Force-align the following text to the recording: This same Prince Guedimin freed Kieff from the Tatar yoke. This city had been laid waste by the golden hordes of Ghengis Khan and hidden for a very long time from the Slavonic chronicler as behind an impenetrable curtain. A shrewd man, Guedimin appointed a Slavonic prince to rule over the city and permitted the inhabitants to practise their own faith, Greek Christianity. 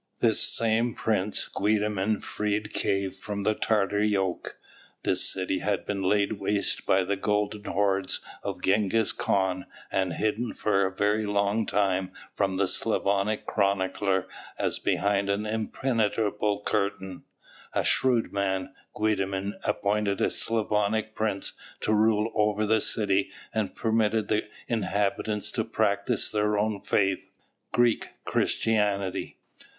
This 0.17 0.41
same 0.41 0.95
Prince 0.95 1.47
Guedimin 1.47 2.21
freed 2.23 2.73
Kieff 2.73 3.19
from 3.19 3.43
the 3.43 3.53
Tatar 3.53 3.99
yoke. 4.03 4.57
This 5.03 5.23
city 5.23 5.59
had 5.59 5.85
been 5.85 6.01
laid 6.01 6.39
waste 6.39 6.87
by 6.87 7.03
the 7.03 7.15
golden 7.15 7.65
hordes 7.65 8.19
of 8.41 8.61
Ghengis 8.61 9.15
Khan 9.15 9.67
and 9.91 10.13
hidden 10.13 10.53
for 10.53 10.87
a 10.87 10.91
very 10.95 11.27
long 11.27 11.67
time 11.67 12.11
from 12.33 12.57
the 12.57 12.67
Slavonic 12.67 13.45
chronicler 13.45 14.27
as 14.57 14.79
behind 14.79 15.29
an 15.29 15.45
impenetrable 15.45 16.61
curtain. 16.63 17.25
A 17.73 17.83
shrewd 17.83 18.33
man, 18.33 18.73
Guedimin 18.95 19.53
appointed 19.63 20.19
a 20.19 20.31
Slavonic 20.31 21.13
prince 21.13 21.53
to 21.81 21.93
rule 21.93 22.31
over 22.33 22.65
the 22.65 22.81
city 22.81 23.29
and 23.53 23.75
permitted 23.75 24.29
the 24.29 24.47
inhabitants 24.67 25.51
to 25.51 25.63
practise 25.63 26.27
their 26.27 26.57
own 26.57 26.81
faith, 26.81 27.29
Greek 27.71 28.07
Christianity. 28.25 29.37